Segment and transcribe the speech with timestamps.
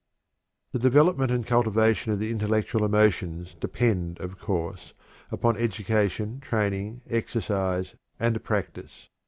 [0.71, 4.95] The development and cultivation of the intellectual emotions depend, of course,
[5.29, 9.09] upon education, training, exercise, and practice.